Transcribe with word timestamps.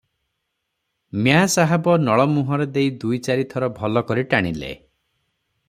ମିଆଁ 1.25 1.43
ସାହାବ 1.55 1.93
ନଳ 2.07 2.25
ମୁହଁରେ 2.31 2.67
ଦେଇ 2.79 2.89
ଦୁଇ 3.05 3.21
ଚାରି 3.29 3.47
ଥର 3.53 3.71
ଭଲ 3.81 4.05
କରି 4.09 4.25
ଟାଣିଲେ। 4.33 4.73